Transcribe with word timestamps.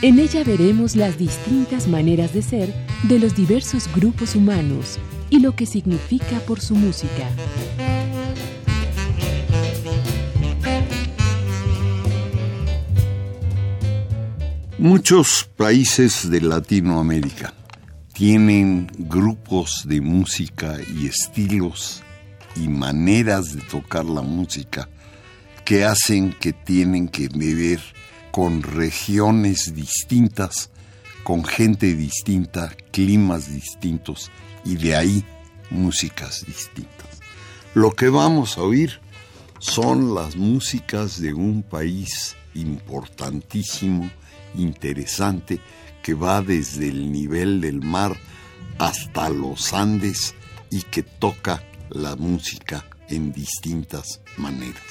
En 0.00 0.20
ella 0.20 0.44
veremos 0.44 0.94
las 0.94 1.18
distintas 1.18 1.88
maneras 1.88 2.32
de 2.32 2.40
ser 2.40 2.72
de 3.02 3.18
los 3.18 3.34
diversos 3.34 3.92
grupos 3.92 4.36
humanos 4.36 4.96
y 5.28 5.40
lo 5.40 5.56
que 5.56 5.66
significa 5.66 6.38
por 6.46 6.60
su 6.60 6.76
música. 6.76 7.28
Muchos 14.78 15.50
países 15.56 16.30
de 16.30 16.42
Latinoamérica 16.42 17.52
tienen 18.12 18.88
grupos 18.98 19.82
de 19.84 20.00
música 20.00 20.76
y 20.96 21.08
estilos 21.08 22.04
y 22.54 22.68
maneras 22.68 23.52
de 23.52 23.62
tocar 23.62 24.04
la 24.04 24.22
música 24.22 24.88
que 25.64 25.84
hacen 25.84 26.32
que 26.32 26.52
tienen 26.52 27.08
que 27.08 27.26
vivir 27.26 27.80
con 28.38 28.62
regiones 28.62 29.74
distintas, 29.74 30.70
con 31.24 31.44
gente 31.44 31.96
distinta, 31.96 32.72
climas 32.92 33.52
distintos 33.52 34.30
y 34.64 34.76
de 34.76 34.94
ahí 34.94 35.24
músicas 35.70 36.46
distintas. 36.46 37.18
Lo 37.74 37.90
que 37.96 38.08
vamos 38.08 38.56
a 38.56 38.62
oír 38.62 39.00
son 39.58 40.14
las 40.14 40.36
músicas 40.36 41.20
de 41.20 41.34
un 41.34 41.64
país 41.64 42.36
importantísimo, 42.54 44.08
interesante, 44.54 45.58
que 46.00 46.14
va 46.14 46.40
desde 46.40 46.90
el 46.90 47.10
nivel 47.10 47.60
del 47.60 47.82
mar 47.82 48.16
hasta 48.78 49.30
los 49.30 49.72
Andes 49.72 50.36
y 50.70 50.82
que 50.82 51.02
toca 51.02 51.64
la 51.90 52.14
música 52.14 52.86
en 53.08 53.32
distintas 53.32 54.20
maneras. 54.36 54.84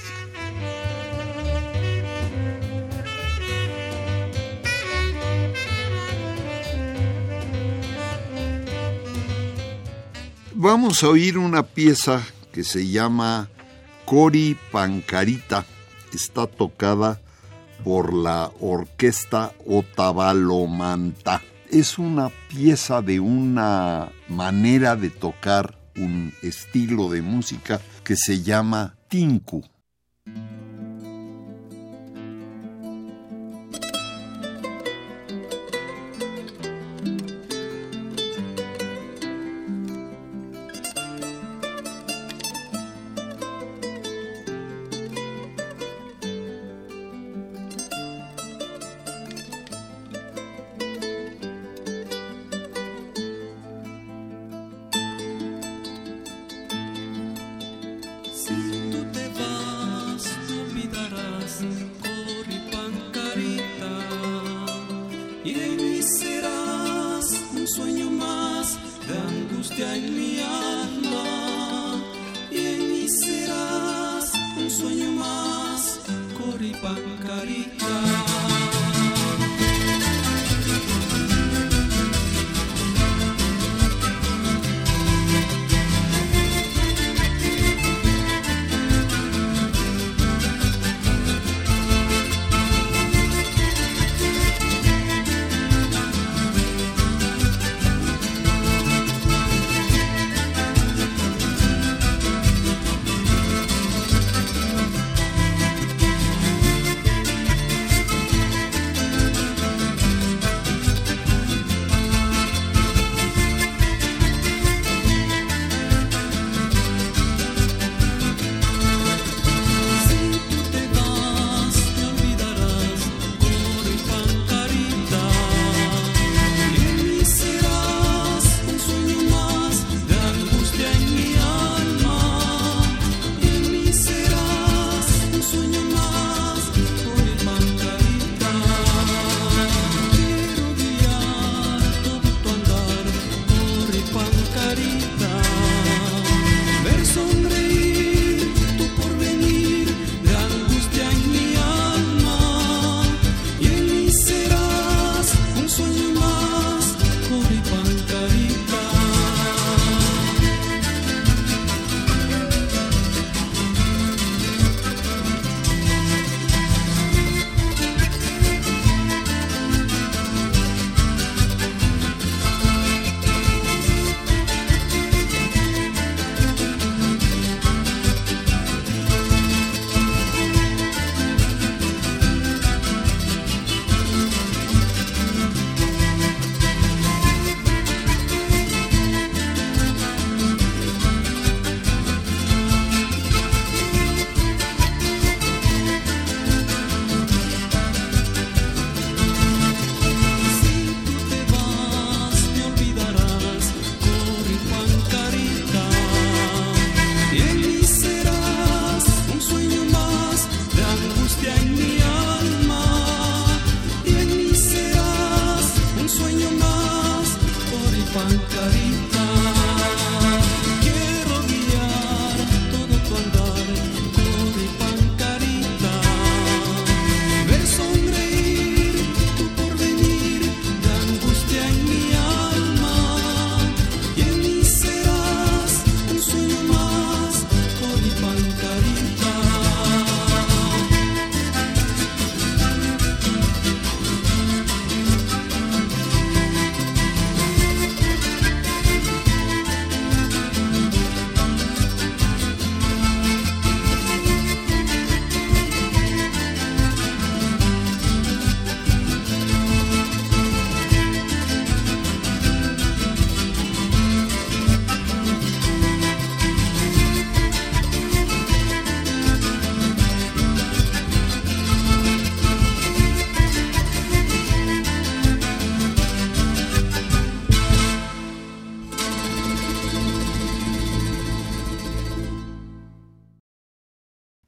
Vamos 10.60 11.04
a 11.04 11.10
oír 11.10 11.38
una 11.38 11.62
pieza 11.62 12.20
que 12.52 12.64
se 12.64 12.88
llama 12.88 13.48
Cori 14.06 14.58
Pancarita. 14.72 15.68
Está 16.12 16.48
tocada 16.48 17.22
por 17.84 18.12
la 18.12 18.50
orquesta 18.60 19.54
Otavalomanta. 19.68 21.44
Es 21.70 22.00
una 22.00 22.32
pieza 22.50 23.04
de 23.04 23.20
una 23.20 24.10
manera 24.30 24.96
de 24.96 25.12
tocar 25.12 25.78
un 25.96 26.34
estilo 26.42 27.08
de 27.12 27.22
música 27.22 27.80
que 28.04 28.16
se 28.16 28.42
llama 28.42 28.96
tinku. 29.10 29.64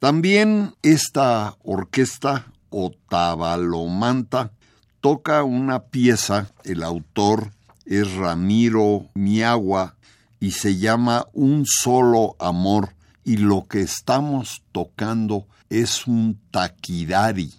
También 0.09 0.73
esta 0.81 1.55
orquesta 1.61 2.47
Otavalomanta 2.71 4.51
toca 5.01 5.43
una 5.43 5.83
pieza, 5.83 6.49
el 6.63 6.81
autor 6.81 7.51
es 7.85 8.13
Ramiro 8.13 9.05
Miagua 9.13 9.97
y 10.39 10.53
se 10.53 10.77
llama 10.77 11.27
Un 11.33 11.67
solo 11.67 12.35
amor 12.39 12.95
y 13.23 13.37
lo 13.37 13.67
que 13.67 13.81
estamos 13.81 14.63
tocando 14.71 15.45
es 15.69 16.07
un 16.07 16.39
taquidari. 16.49 17.53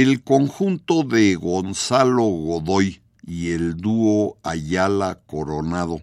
El 0.00 0.22
conjunto 0.22 1.02
de 1.02 1.34
Gonzalo 1.34 2.22
Godoy 2.22 3.00
y 3.26 3.50
el 3.50 3.78
dúo 3.78 4.38
Ayala 4.44 5.18
Coronado 5.26 6.02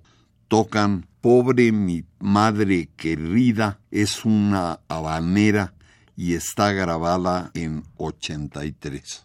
tocan 0.50 1.08
Pobre 1.22 1.72
mi 1.72 2.04
madre 2.20 2.90
querida 2.98 3.80
es 3.92 4.26
una 4.26 4.82
habanera 4.90 5.76
y 6.18 6.34
está 6.34 6.74
grabada 6.74 7.52
en 7.54 7.86
83. 7.96 9.25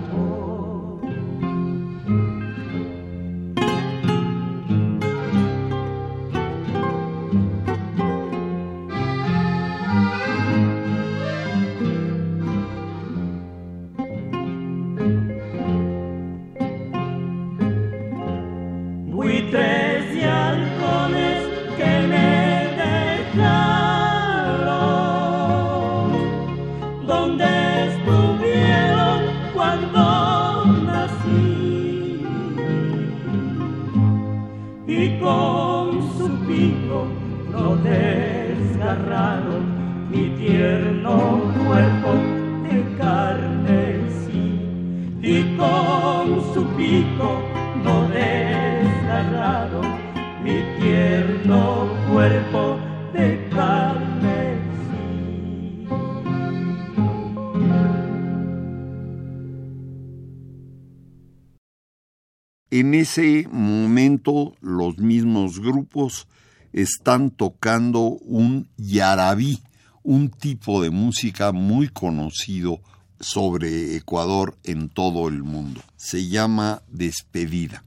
ese 63.11 63.45
momento 63.51 64.55
los 64.61 64.97
mismos 64.97 65.59
grupos 65.59 66.29
están 66.71 67.29
tocando 67.29 67.99
un 67.99 68.69
yarabí, 68.77 69.59
un 70.01 70.29
tipo 70.29 70.81
de 70.81 70.91
música 70.91 71.51
muy 71.51 71.89
conocido 71.89 72.79
sobre 73.19 73.97
Ecuador 73.97 74.57
en 74.63 74.87
todo 74.87 75.27
el 75.27 75.43
mundo. 75.43 75.81
Se 75.97 76.29
llama 76.29 76.83
Despedida. 76.87 77.83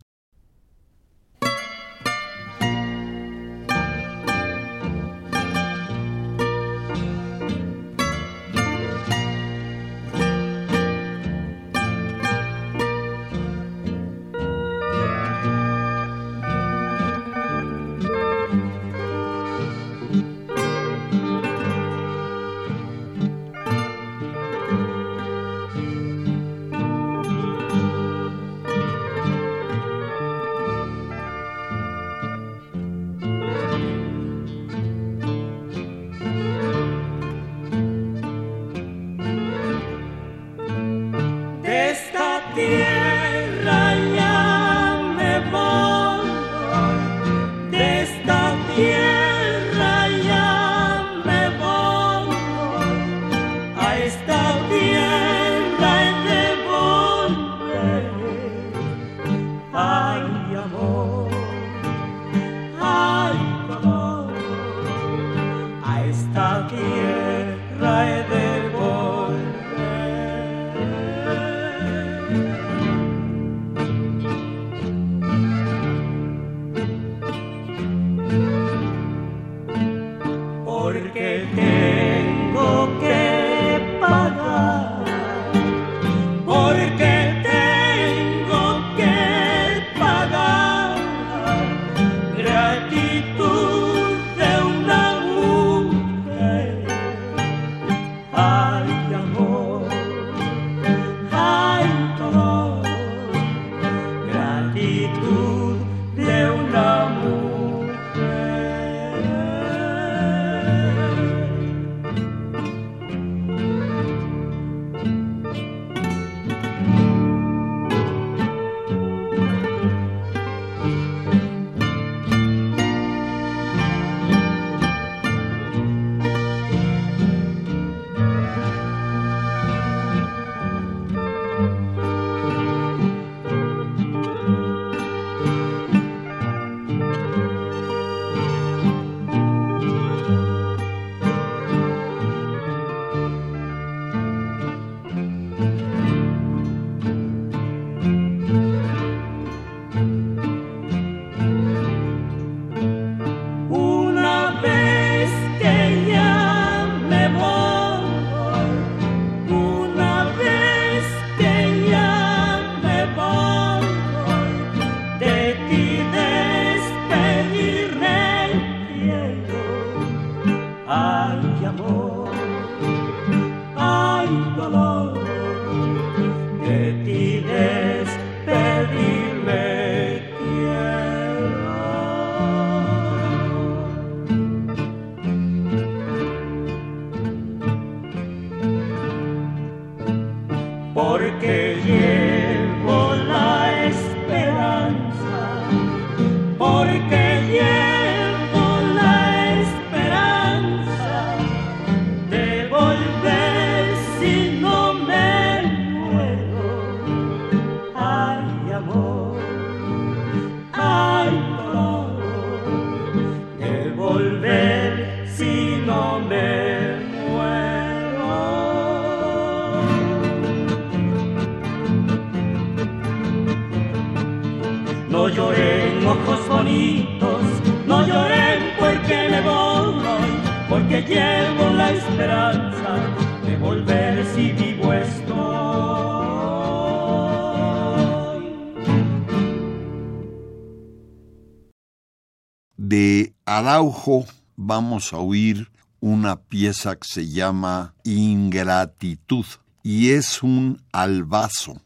Araujo 243.56 244.26
vamos 244.56 245.12
a 245.12 245.18
oír 245.18 245.70
una 246.00 246.40
pieza 246.40 246.96
que 246.96 247.06
se 247.06 247.28
llama 247.28 247.94
Ingratitud 248.02 249.46
y 249.80 250.10
es 250.10 250.42
un 250.42 250.82
albazo. 250.90 251.80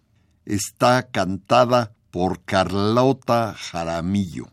Está 0.46 1.11
cantada 1.11 1.92
por 2.11 2.42
Carlota 2.42 3.54
Jaramillo. 3.54 4.46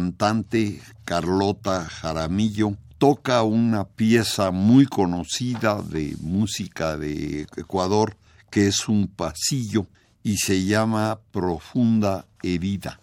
Cantante 0.00 0.80
Carlota 1.04 1.84
Jaramillo 1.84 2.74
toca 2.96 3.42
una 3.42 3.84
pieza 3.84 4.50
muy 4.50 4.86
conocida 4.86 5.82
de 5.82 6.16
música 6.22 6.96
de 6.96 7.42
Ecuador 7.54 8.16
que 8.50 8.68
es 8.68 8.88
un 8.88 9.08
pasillo 9.08 9.86
y 10.22 10.38
se 10.38 10.64
llama 10.64 11.20
Profunda 11.30 12.24
Herida. 12.42 12.98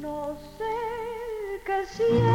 No 0.00 0.36
sé 0.58 0.74
qué 1.64 2.31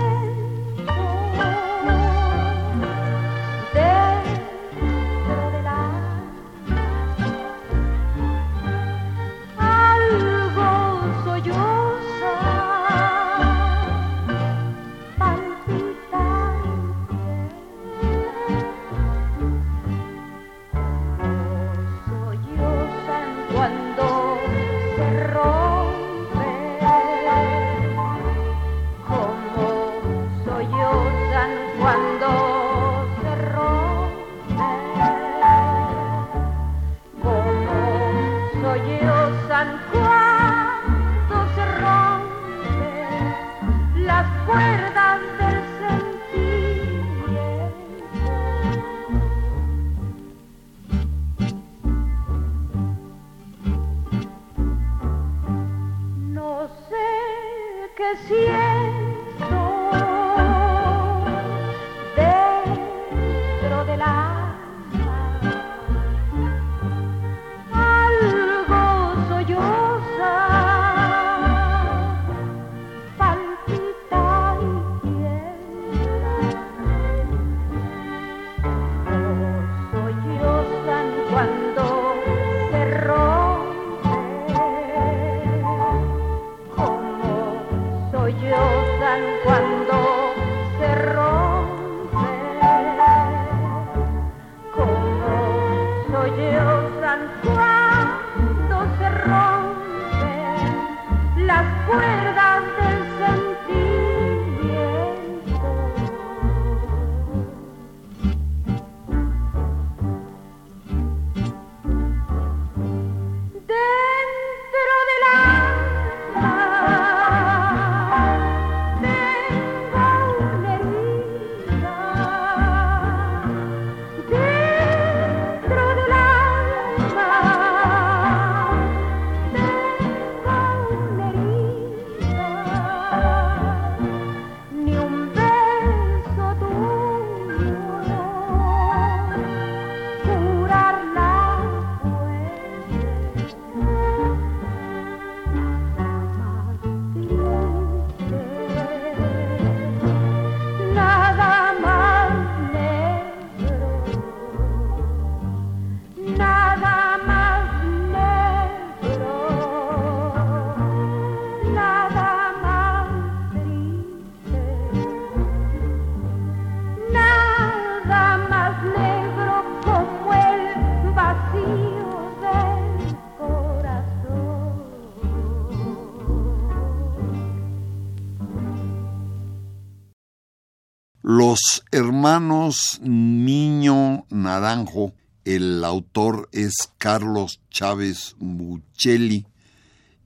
Los 181.58 181.84
hermanos 181.92 183.00
Niño 183.02 184.28
Naranjo, 184.30 185.16
el 185.44 185.84
autor 185.84 186.50
es 186.52 186.76
Carlos 187.00 187.62
Chávez 187.72 188.36
Muchelli 188.38 189.48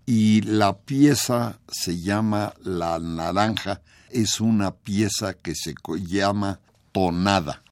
y 0.05 0.41
la 0.41 0.79
pieza 0.79 1.61
se 1.69 2.01
llama 2.01 2.53
La 2.61 2.99
Naranja, 2.99 3.81
es 4.09 4.41
una 4.41 4.71
pieza 4.71 5.33
que 5.35 5.55
se 5.55 5.73
llama 6.05 6.59
Tonada. 6.91 7.63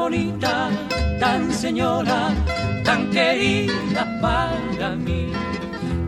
Bonita, 0.00 0.70
tan 1.20 1.52
señora, 1.52 2.32
tan 2.84 3.10
querida 3.10 4.02
para 4.22 4.96
mí. 4.96 5.30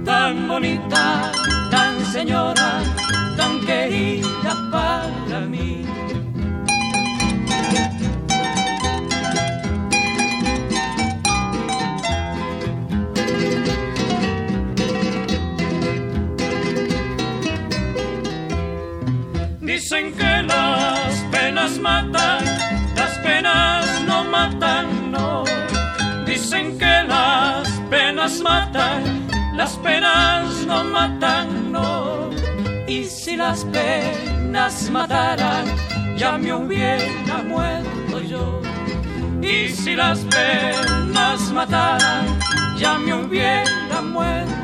Tan 0.04 0.48
bonita, 0.48 1.30
tan 1.70 1.94
señora, 2.06 2.70
tan 3.36 3.60
querida 3.66 4.52
para 4.72 5.40
mí. 5.52 5.84
Dicen 19.60 20.04
que 20.18 20.32
las 20.50 21.12
penas 21.30 21.78
matan 21.78 22.62
Dicen 26.52 26.76
que 26.76 27.04
las 27.08 27.66
penas 27.88 28.40
matan, 28.40 29.26
las 29.56 29.74
penas 29.78 30.66
no 30.66 30.84
matan, 30.84 31.72
no. 31.72 32.28
Y 32.86 33.04
si 33.04 33.36
las 33.36 33.64
penas 33.64 34.90
mataran, 34.90 35.64
ya 36.14 36.36
me 36.36 36.52
hubiera 36.52 37.42
muerto 37.48 38.20
yo. 38.20 38.60
Y 39.40 39.70
si 39.70 39.96
las 39.96 40.18
penas 40.26 41.40
mataran, 41.52 42.38
ya 42.76 42.98
me 42.98 43.14
hubiera 43.14 44.02
muerto 44.02 44.61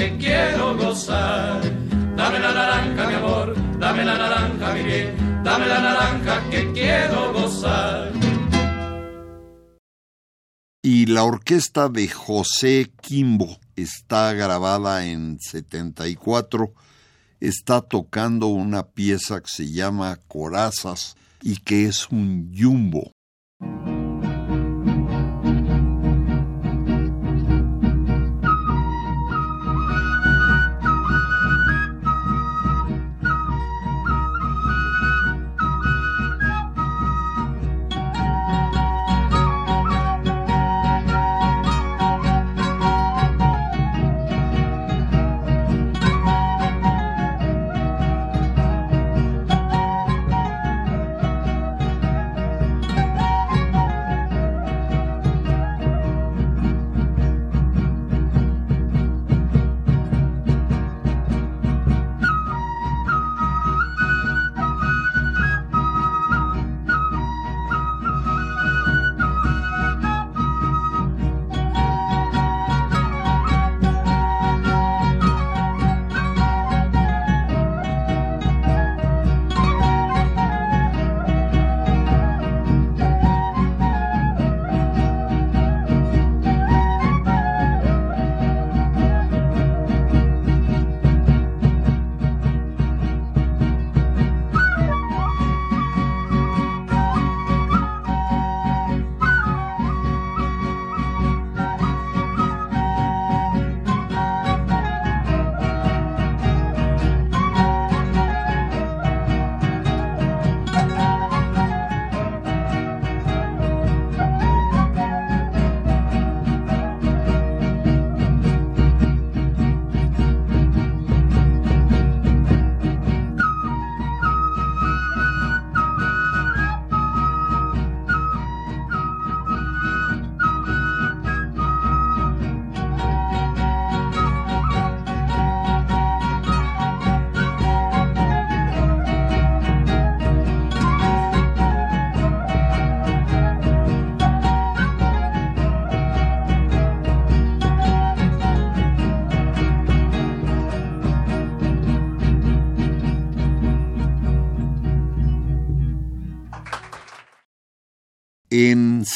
que 0.00 0.16
quiero 0.16 0.76
gozar. 0.78 1.60
Dame 2.16 2.38
la 2.38 2.52
naranja, 2.54 3.06
mi 3.06 3.14
amor, 3.14 3.54
dame 3.78 4.04
la 4.04 4.16
naranja, 4.16 4.74
mi 4.74 4.82
bien, 4.82 5.42
dame 5.44 5.66
la 5.66 5.80
naranja 5.80 6.50
que 6.50 6.72
quiero 6.72 7.32
gozar. 7.34 8.10
Y 10.82 11.04
la 11.06 11.24
orquesta 11.24 11.90
de 11.90 12.08
José 12.08 12.90
Quimbo 13.02 13.58
está 13.76 14.32
grabada 14.32 15.04
en 15.04 15.38
74, 15.38 16.72
está 17.38 17.82
tocando 17.82 18.46
una 18.46 18.84
pieza 18.84 19.42
que 19.42 19.48
se 19.48 19.70
llama 19.70 20.18
Corazas 20.28 21.16
y 21.42 21.56
que 21.58 21.86
es 21.86 22.08
un 22.10 22.50
jumbo. 22.56 23.12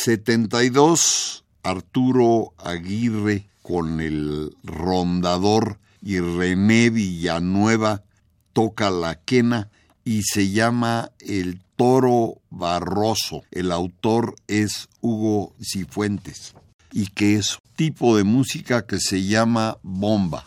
72, 0.05 1.47
Arturo 1.63 2.53
Aguirre 2.59 3.49
con 3.63 4.03
el 4.03 4.55
rondador 4.63 5.79
y 6.03 6.21
René 6.21 6.91
Villanueva 6.91 8.03
toca 8.53 8.91
la 8.91 9.15
quena 9.15 9.71
y 10.05 10.25
se 10.25 10.51
llama 10.51 11.11
El 11.21 11.63
Toro 11.77 12.35
Barroso. 12.51 13.45
El 13.51 13.73
autor 13.73 14.35
es 14.47 14.91
Hugo 15.01 15.55
Cifuentes 15.63 16.55
y 16.93 17.07
que 17.07 17.37
es 17.37 17.57
tipo 17.75 18.15
de 18.15 18.25
música 18.25 18.85
que 18.85 19.01
se 19.01 19.25
llama 19.25 19.79
bomba. 19.83 20.45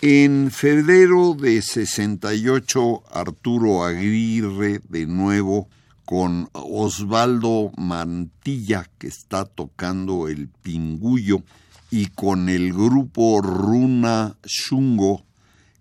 En 0.00 0.52
febrero 0.52 1.34
de 1.34 1.60
68, 1.60 3.02
Arturo 3.10 3.82
Aguirre 3.82 4.80
de 4.88 5.06
nuevo 5.06 5.68
con 6.04 6.48
Osvaldo 6.52 7.72
Mantilla, 7.76 8.88
que 8.96 9.08
está 9.08 9.44
tocando 9.44 10.28
el 10.28 10.50
pingullo, 10.62 11.42
y 11.90 12.06
con 12.06 12.48
el 12.48 12.72
grupo 12.72 13.40
Runa 13.42 14.36
Shungo, 14.44 15.24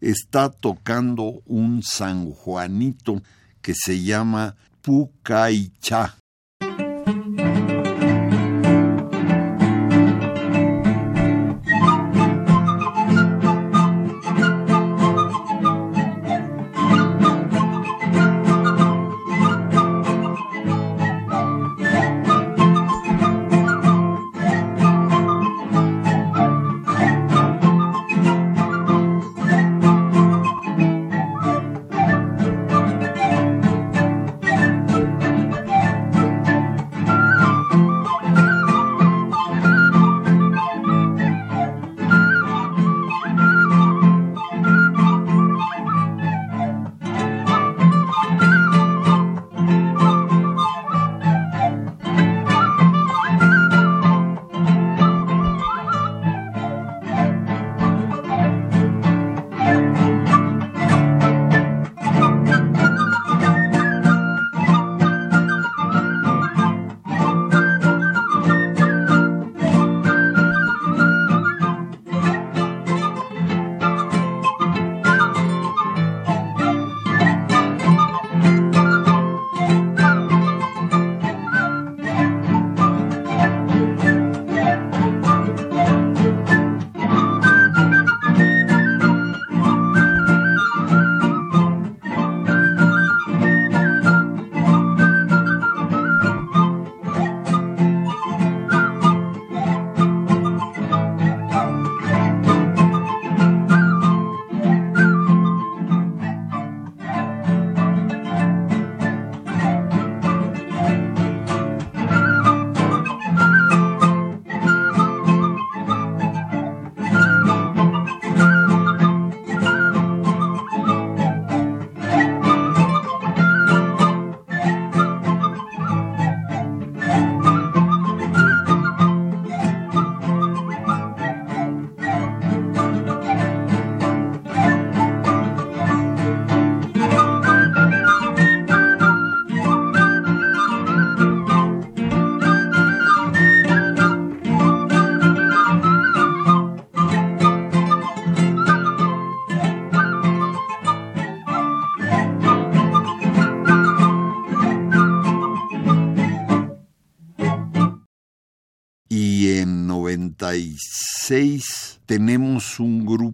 está 0.01 0.49
tocando 0.49 1.43
un 1.45 1.83
sanjuanito 1.83 3.21
que 3.61 3.75
se 3.75 4.01
llama 4.01 4.55
Pucaicha. 4.81 6.17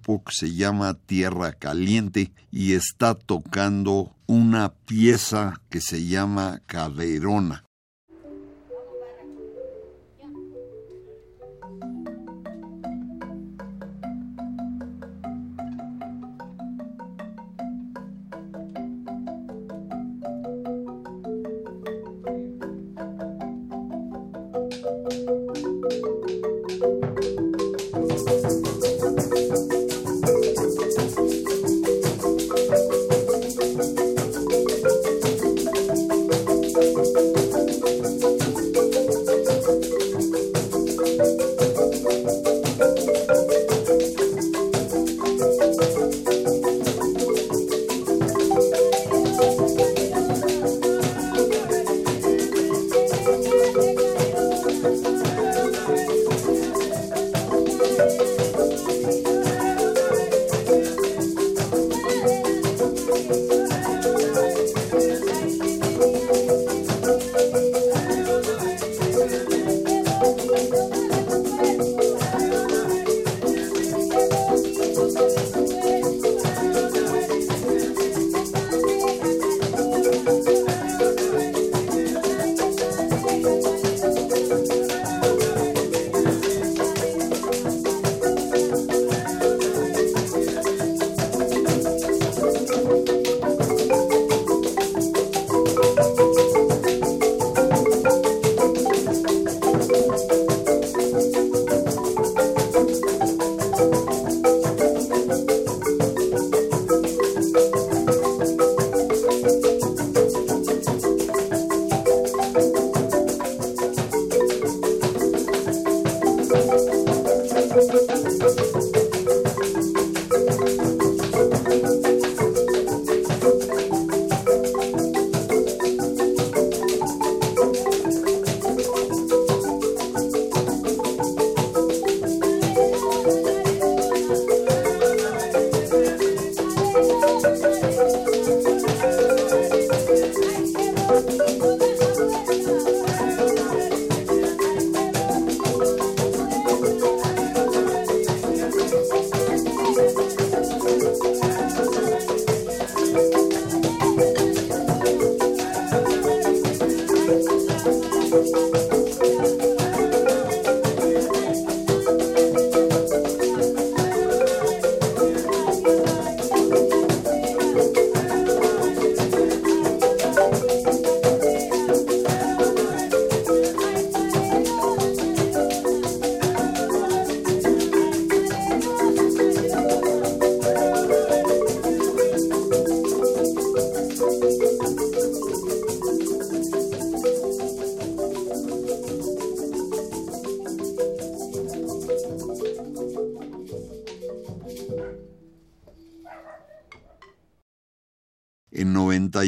Que 0.05 0.31
se 0.31 0.53
llama 0.53 0.93
Tierra 0.93 1.53
Caliente 1.53 2.33
y 2.51 2.73
está 2.73 3.15
tocando 3.15 4.15
una 4.25 4.73
pieza 4.73 5.61
que 5.69 5.79
se 5.79 6.05
llama 6.05 6.61
Caderona. 6.65 7.63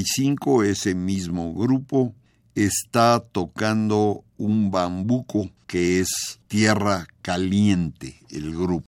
95 0.05 0.63
ese 0.63 0.93
mismo 0.93 1.53
grupo 1.53 2.13
está 2.53 3.19
tocando 3.19 4.23
un 4.37 4.69
bambuco 4.69 5.49
que 5.67 5.99
es 5.99 6.39
Tierra 6.47 7.07
Caliente, 7.21 8.19
el 8.29 8.55
grupo. 8.55 8.85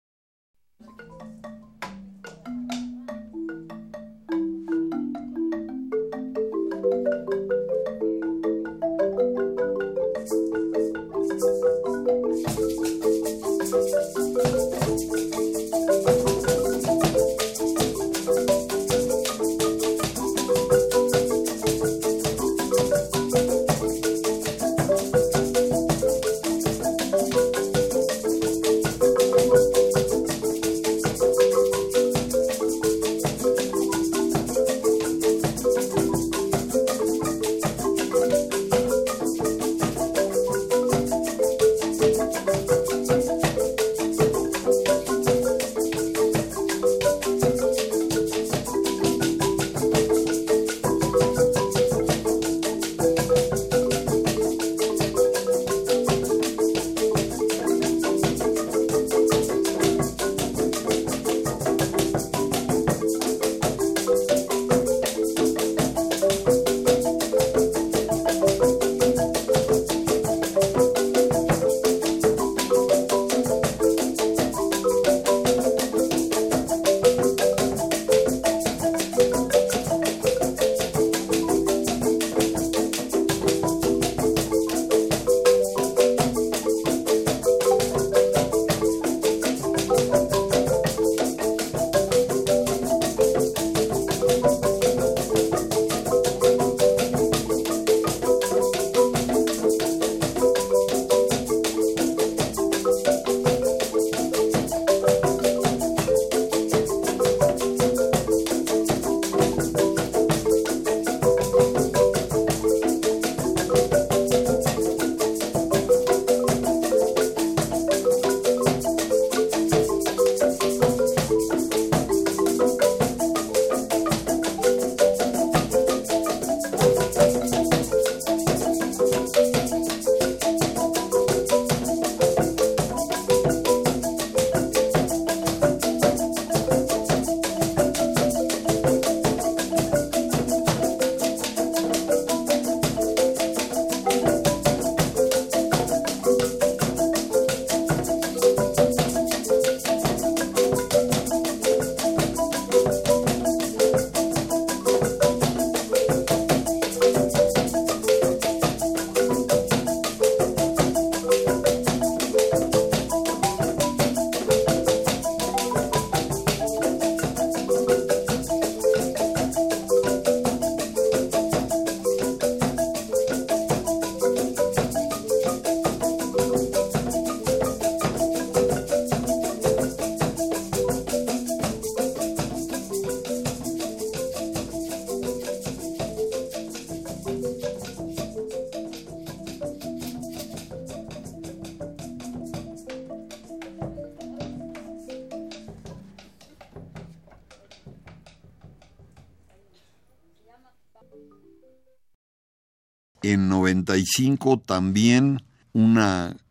En 203.30 203.50
95 203.50 204.64
también 204.66 205.44
un 205.74 206.00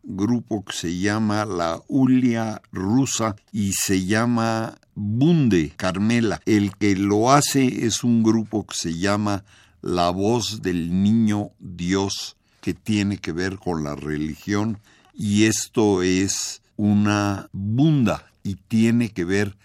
grupo 0.03 0.63
que 0.63 0.73
se 0.73 0.99
llama 0.99 1.43
la 1.43 1.81
Ulia 1.87 2.61
Rusa 2.71 3.35
y 3.51 3.73
se 3.73 4.05
llama 4.05 4.77
Bunde 4.93 5.73
Carmela. 5.75 6.39
El 6.45 6.75
que 6.75 6.95
lo 6.95 7.31
hace 7.31 7.87
es 7.87 8.03
un 8.03 8.21
grupo 8.21 8.67
que 8.67 8.75
se 8.75 8.95
llama 8.95 9.43
La 9.81 10.11
Voz 10.11 10.61
del 10.61 11.01
Niño 11.01 11.49
Dios, 11.57 12.37
que 12.61 12.75
tiene 12.75 13.17
que 13.17 13.31
ver 13.31 13.57
con 13.57 13.83
la 13.83 13.95
religión 13.95 14.77
y 15.15 15.45
esto 15.45 16.03
es 16.03 16.61
una 16.75 17.49
bunda 17.53 18.31
y 18.43 18.53
tiene 18.53 19.09
que 19.09 19.25
ver 19.25 19.57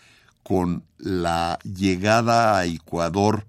con 0.42 0.82
la 0.96 1.58
llegada 1.62 2.56
a 2.56 2.64
Ecuador 2.64 3.46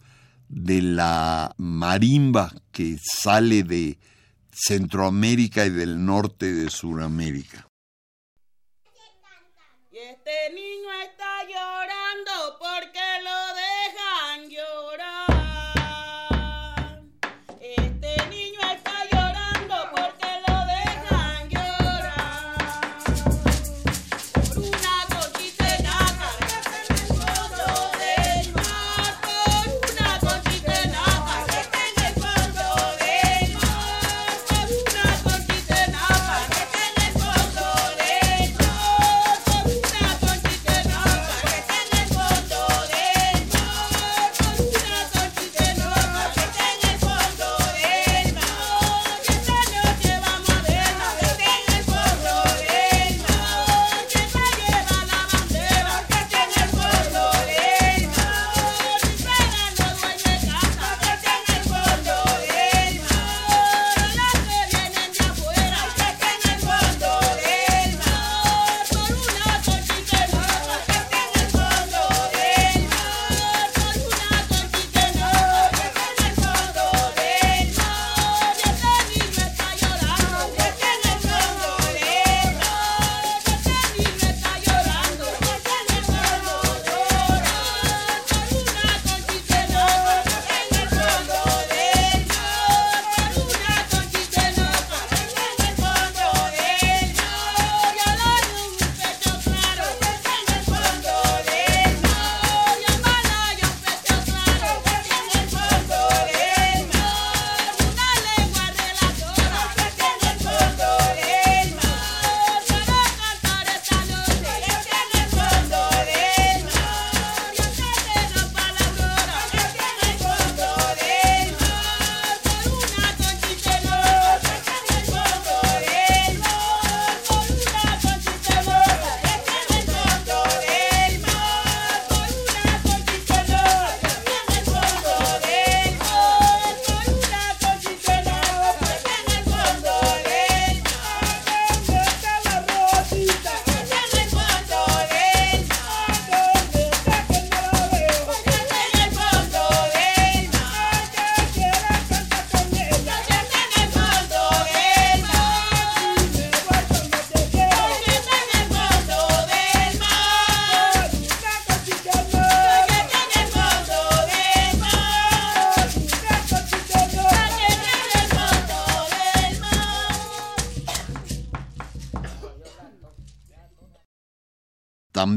de 0.54 0.82
la 0.82 1.54
marimba 1.58 2.51
que 2.72 2.97
sale 3.01 3.64
de 3.64 3.97
Centroamérica 4.51 5.66
y 5.66 5.72
del 5.72 6.06
norte 6.06 6.54
de 6.54 6.70
Sudamérica. 6.70 7.68
Y 9.91 9.97
este 9.97 10.54
niño 10.54 10.91
está 11.04 11.43
llorando 11.43 12.60
porque 12.60 13.12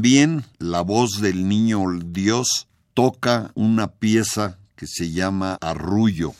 También 0.07 0.45
la 0.57 0.79
voz 0.83 1.19
del 1.19 1.49
niño 1.49 1.83
Dios 2.01 2.69
toca 2.93 3.51
una 3.55 3.87
pieza 3.87 4.57
que 4.77 4.87
se 4.87 5.11
llama 5.11 5.57
Arrullo. 5.59 6.33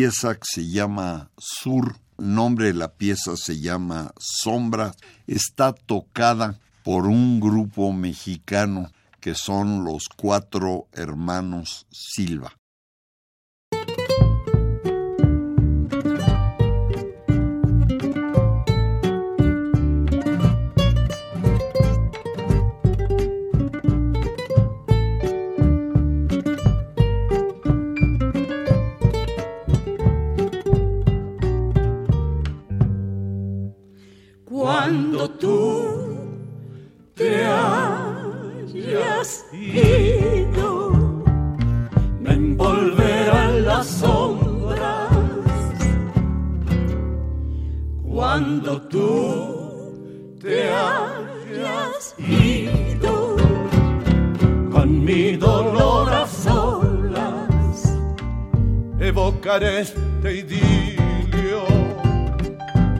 Pieza 0.00 0.34
que 0.34 0.46
se 0.46 0.66
llama 0.66 1.30
Sur, 1.36 1.98
el 2.18 2.34
nombre 2.34 2.68
de 2.68 2.72
la 2.72 2.90
pieza 2.90 3.36
se 3.36 3.60
llama 3.60 4.14
Sombra, 4.18 4.94
está 5.26 5.74
tocada 5.74 6.58
por 6.82 7.06
un 7.06 7.38
grupo 7.38 7.92
mexicano 7.92 8.90
que 9.20 9.34
son 9.34 9.84
los 9.84 10.08
cuatro 10.08 10.86
hermanos 10.94 11.86
Silva. 11.90 12.59
Cuando 48.40 48.80
tú 48.80 50.38
te 50.40 50.70
hayas 50.70 52.14
ido, 52.16 53.36
con 54.72 55.04
mi 55.04 55.36
dolor 55.36 56.10
a 56.10 56.26
solas, 56.26 57.98
evocaré 58.98 59.80
este 59.82 60.38
idilio 60.38 61.64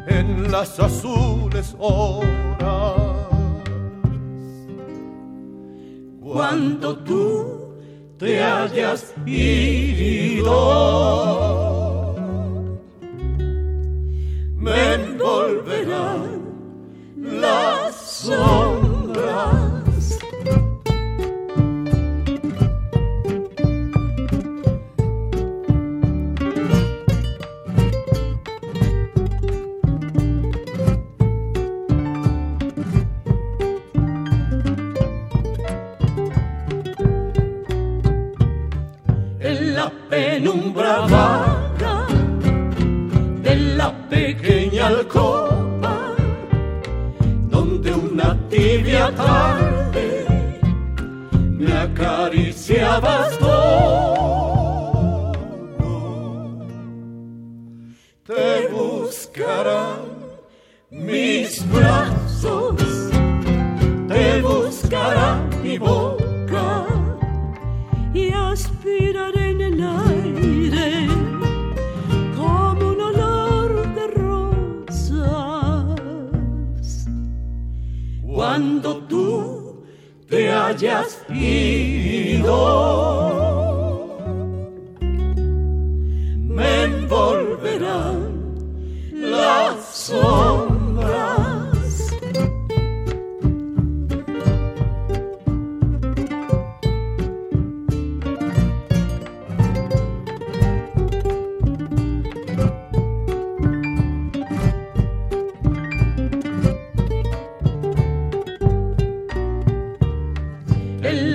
en 0.08 0.52
las 0.52 0.78
azules 0.78 1.74
horas. 1.78 3.00
Cuando 6.20 6.98
tú 6.98 7.78
te 8.18 8.42
hayas 8.42 9.14
ido, 9.24 10.50
me 14.54 14.99
envolverán 16.00 16.40
las 17.40 18.30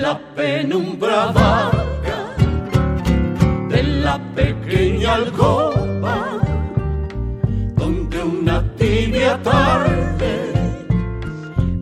la 0.06 0.18
penumbra 0.36 1.32
vaga 1.38 2.20
de 3.68 3.82
la 4.04 4.16
pequeña 4.36 5.14
alcoba, 5.14 6.16
donde 7.74 8.22
una 8.22 8.56
tibia 8.76 9.32
tarde 9.42 10.32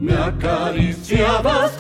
me 0.01 0.14
acariciabas 0.14 1.74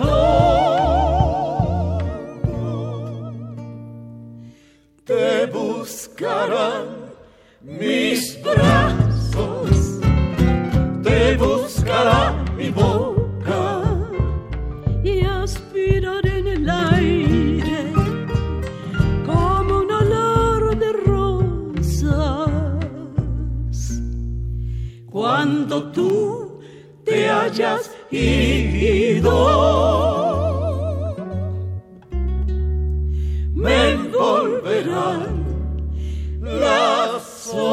hayas 27.54 27.90
ido. 28.10 29.30
Me 33.54 33.90
envolverán 33.90 35.44
las 36.40 37.22
sombras. 37.22 37.64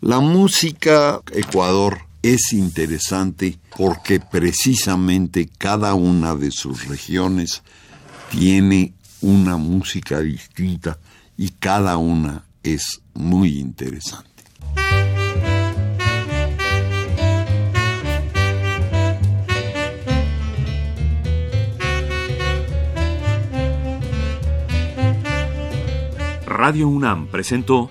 La 0.00 0.20
música 0.20 1.22
Ecuador 1.32 1.98
es 2.22 2.52
interesante 2.52 3.58
porque 3.76 4.20
precisamente 4.20 5.48
cada 5.58 5.94
una 5.94 6.34
de 6.34 6.50
sus 6.50 6.86
regiones 6.88 7.62
tiene 8.30 8.95
una 9.22 9.56
música 9.56 10.20
distinta 10.20 10.98
y 11.36 11.50
cada 11.50 11.96
una 11.96 12.44
es 12.62 13.00
muy 13.14 13.58
interesante. 13.58 14.36
Radio 26.46 26.88
UNAM 26.88 27.26
presentó 27.26 27.90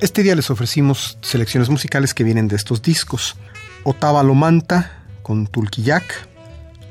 Este 0.00 0.22
día 0.22 0.34
les 0.34 0.50
ofrecimos 0.50 1.18
selecciones 1.20 1.68
musicales 1.68 2.14
que 2.14 2.24
vienen 2.24 2.48
de 2.48 2.56
estos 2.56 2.80
discos. 2.80 3.36
Otava 3.84 4.22
Lomanta 4.22 5.04
con 5.22 5.46
Tulquillac, 5.46 6.26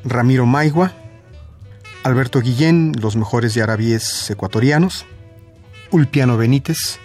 Ramiro 0.05 0.45
Maigua, 0.45 0.93
Alberto 2.03 2.39
Guillén, 2.39 2.93
Los 3.01 3.15
mejores 3.15 3.55
yarabíes 3.55 4.29
ecuatorianos, 4.29 5.07
Ulpiano 5.89 6.37
Benítez, 6.37 6.99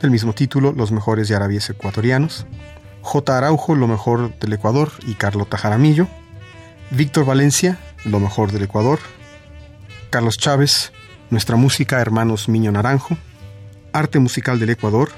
del 0.00 0.10
mismo 0.10 0.32
título, 0.32 0.72
Los 0.72 0.92
mejores 0.92 1.28
yarabíes 1.28 1.68
ecuatorianos, 1.68 2.46
J. 3.02 3.36
Araujo, 3.36 3.74
Lo 3.74 3.86
mejor 3.86 4.38
del 4.38 4.54
Ecuador 4.54 4.90
y 5.06 5.12
Carlota 5.12 5.58
Jaramillo, 5.58 6.08
Víctor 6.90 7.26
Valencia, 7.26 7.78
Lo 8.06 8.18
mejor 8.18 8.50
del 8.50 8.62
Ecuador, 8.62 8.98
Carlos 10.08 10.38
Chávez, 10.38 10.90
Nuestra 11.28 11.56
música 11.56 12.00
Hermanos 12.00 12.48
Miño 12.48 12.72
Naranjo, 12.72 13.18
Arte 13.92 14.18
musical 14.20 14.58
del 14.58 14.70
Ecuador, 14.70 15.10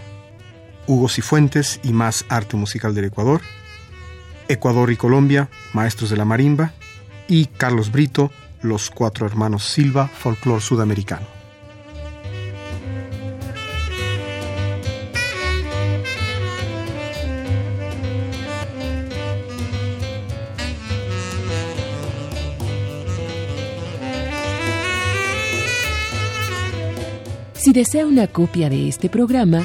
Hugo 0.86 1.08
Cifuentes 1.08 1.80
y 1.82 1.92
más 1.92 2.24
arte 2.28 2.56
musical 2.56 2.94
del 2.94 3.06
Ecuador, 3.06 3.40
Ecuador 4.48 4.90
y 4.90 4.96
Colombia, 4.96 5.48
Maestros 5.72 6.10
de 6.10 6.16
la 6.16 6.24
Marimba, 6.24 6.72
y 7.28 7.46
Carlos 7.46 7.90
Brito, 7.92 8.30
Los 8.60 8.90
Cuatro 8.90 9.26
Hermanos 9.26 9.64
Silva, 9.64 10.08
Folclor 10.08 10.60
Sudamericano. 10.60 11.26
Si 27.54 27.72
desea 27.72 28.06
una 28.06 28.26
copia 28.26 28.68
de 28.68 28.88
este 28.88 29.08
programa, 29.08 29.64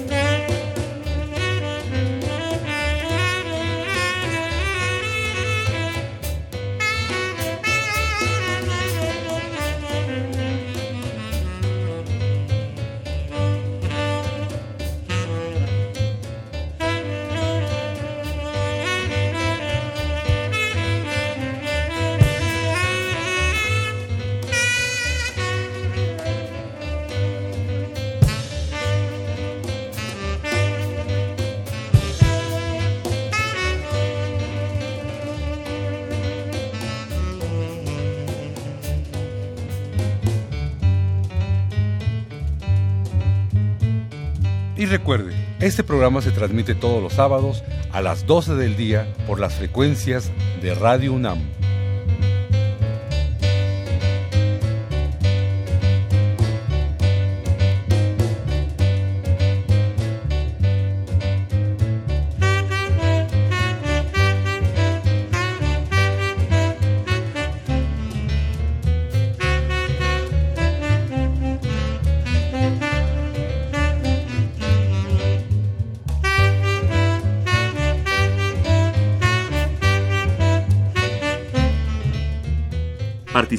Recuerde, 44.91 45.33
este 45.61 45.85
programa 45.85 46.21
se 46.21 46.31
transmite 46.31 46.75
todos 46.75 47.01
los 47.01 47.13
sábados 47.13 47.63
a 47.93 48.01
las 48.01 48.27
12 48.27 48.55
del 48.55 48.75
día 48.75 49.07
por 49.25 49.39
las 49.39 49.53
frecuencias 49.53 50.29
de 50.61 50.75
Radio 50.75 51.13
UNAM. 51.13 51.39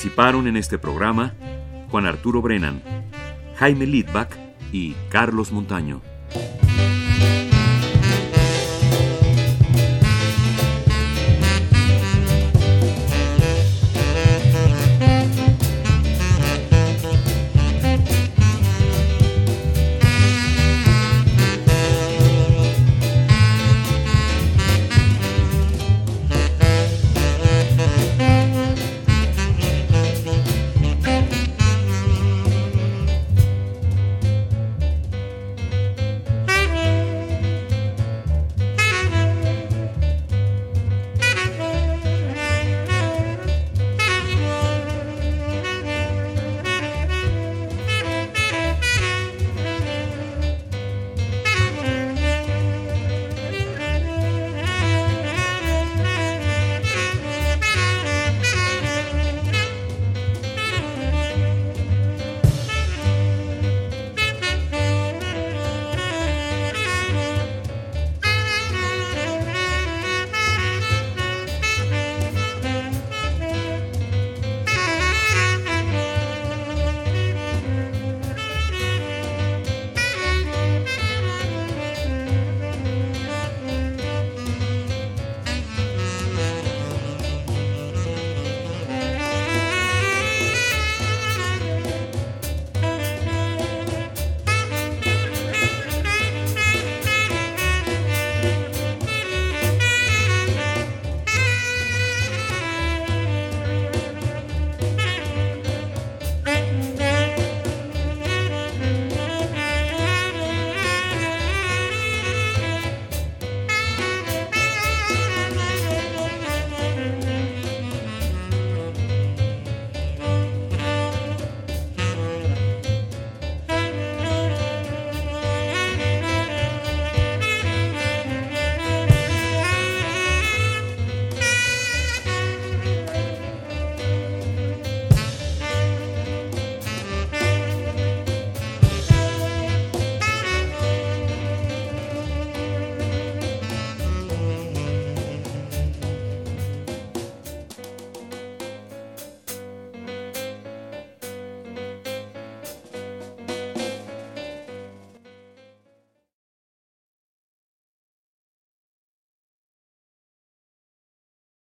Participaron 0.02 0.48
en 0.48 0.56
este 0.56 0.78
programa 0.78 1.32
Juan 1.92 2.06
Arturo 2.06 2.42
Brennan, 2.42 2.82
Jaime 3.54 3.86
Lidbach 3.86 4.30
y 4.72 4.94
Carlos 5.10 5.52
Montaño. 5.52 6.00